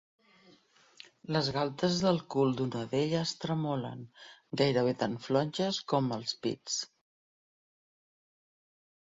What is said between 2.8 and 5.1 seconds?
d'elles tremolen, gairebé